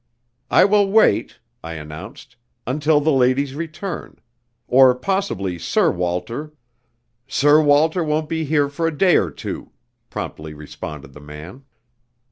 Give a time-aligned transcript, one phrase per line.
[0.49, 4.17] "I will wait," I announced, "until the ladies return.
[4.67, 6.53] Or possibly Sir Walter"
[7.27, 9.69] "Sir Walter won't be here for a day or two,"
[10.09, 11.65] promptly responded the man.